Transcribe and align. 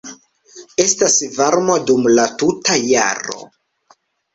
Estas 0.85 1.19
varmo 1.37 1.77
dum 1.93 2.11
la 2.17 2.29
tuta 2.43 2.83
jaro. 2.91 3.41